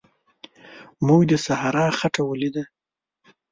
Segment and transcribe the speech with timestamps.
[1.07, 2.63] موږ د صحرا خټه ولیده.